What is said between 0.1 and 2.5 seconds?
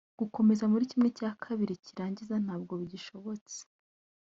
Gukomeza mur ½ cy’irangiza